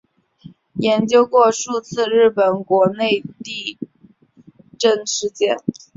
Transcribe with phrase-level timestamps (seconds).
[0.79, 3.77] 研究过数次日本国内地
[4.79, 5.59] 震事件。